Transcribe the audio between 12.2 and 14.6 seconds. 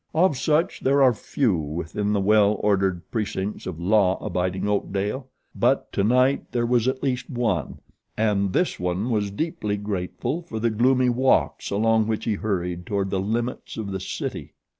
he hurried toward the limits of the city.